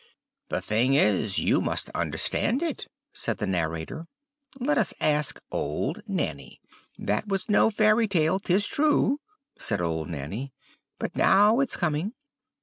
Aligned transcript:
"The 0.49 0.61
thing 0.63 0.95
is, 0.95 1.37
you 1.37 1.61
must 1.61 1.91
understand 1.91 2.63
it," 2.63 2.87
said 3.13 3.37
the 3.37 3.45
narrator; 3.45 4.07
"let 4.59 4.79
us 4.79 4.95
ask 4.99 5.39
old 5.51 6.01
Nanny." 6.07 6.59
"That 6.97 7.27
was 7.27 7.49
no 7.49 7.69
fairy 7.69 8.07
tale, 8.07 8.39
'tis 8.39 8.65
true," 8.65 9.19
said 9.59 9.79
old 9.79 10.09
Nanny; 10.09 10.53
"but 10.97 11.15
now 11.15 11.59
it's 11.59 11.77
coming. 11.77 12.13